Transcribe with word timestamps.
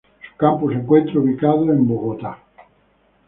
Su 0.27 0.35
campus 0.35 0.73
se 0.73 0.79
encuentra 0.79 1.19
ubicado 1.19 1.63
en 1.71 1.87
Bogotá. 1.87 2.39